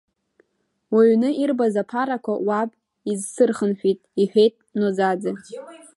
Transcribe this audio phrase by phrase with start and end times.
[0.95, 2.69] Уҩны ирбаз аԥарақәа уаб
[3.11, 5.31] изсырхынҳәит,— иҳәеит Ноӡаӡе.